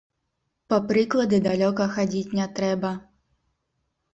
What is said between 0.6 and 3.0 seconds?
Па прыклады далёка хадзіць не трэба.